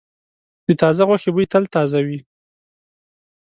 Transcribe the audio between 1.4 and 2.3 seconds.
تل تازه وي.